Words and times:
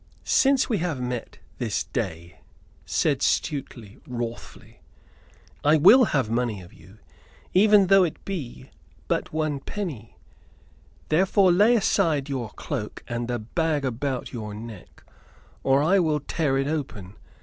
"Since 0.23 0.67
we 0.67 0.79
have 0.79 0.99
met 0.99 1.37
this 1.59 1.83
day," 1.83 2.39
said 2.87 3.19
Stuteley, 3.21 3.99
wrathfully, 4.07 4.81
"I 5.63 5.77
will 5.77 6.05
have 6.05 6.27
money 6.27 6.59
of 6.63 6.73
you, 6.73 6.97
even 7.53 7.85
though 7.85 8.03
it 8.03 8.25
be 8.25 8.71
but 9.07 9.31
one 9.31 9.59
penny. 9.59 10.17
Therefore, 11.09 11.51
lay 11.51 11.75
aside 11.75 12.29
your 12.29 12.49
cloak 12.49 13.03
and 13.07 13.27
the 13.27 13.37
bag 13.37 13.85
about 13.85 14.33
your 14.33 14.55
neck; 14.55 15.03
or 15.61 15.83
I 15.83 15.99
will 15.99 16.19
tear 16.19 16.57
it 16.57 16.65
open. 16.67 17.15